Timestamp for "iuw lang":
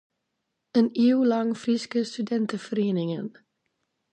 1.07-1.49